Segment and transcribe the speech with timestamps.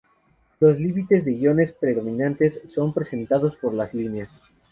[0.59, 4.35] Los límites de iones predominantes son representados por líneas.